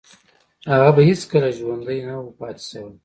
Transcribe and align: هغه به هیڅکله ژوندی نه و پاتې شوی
هغه 0.71 0.89
به 0.95 1.01
هیڅکله 1.09 1.49
ژوندی 1.57 1.99
نه 2.07 2.15
و 2.19 2.35
پاتې 2.39 2.63
شوی 2.69 2.93